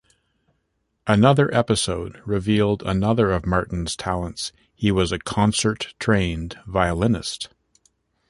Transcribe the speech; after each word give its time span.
Another 1.05 1.53
episode 1.53 2.19
revealed 2.25 2.81
another 2.81 3.31
of 3.31 3.45
Martin's 3.45 3.95
talents: 3.95 4.51
he 4.73 4.91
was 4.91 5.11
a 5.11 5.19
concert-trained 5.19 6.57
violinist. 6.65 7.49